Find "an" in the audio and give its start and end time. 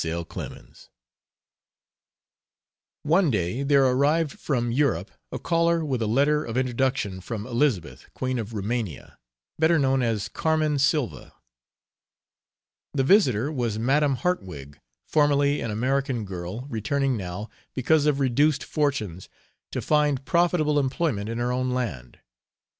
15.61-15.69